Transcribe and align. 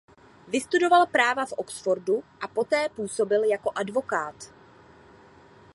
Vystudoval 0.47 1.05
práva 1.05 1.45
v 1.45 1.53
Oxfordu 1.53 2.23
a 2.41 2.47
poté 2.47 2.89
působil 2.89 3.43
jako 3.43 3.71
advokát. 3.75 4.53